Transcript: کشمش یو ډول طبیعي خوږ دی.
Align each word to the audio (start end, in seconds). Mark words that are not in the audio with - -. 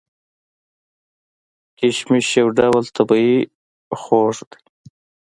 کشمش 1.77 2.27
یو 2.39 2.47
ډول 2.57 2.85
طبیعي 2.97 3.37
خوږ 4.01 4.35
دی. 4.49 4.59